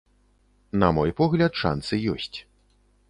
[0.83, 2.35] На мой погляд, шанцы ёсць.